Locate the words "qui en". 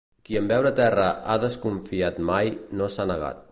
0.27-0.47